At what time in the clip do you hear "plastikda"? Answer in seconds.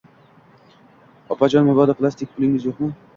2.01-2.39